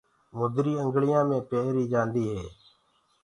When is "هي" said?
2.33-2.43